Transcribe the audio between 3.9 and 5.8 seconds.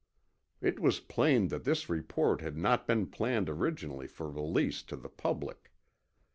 for release to the public.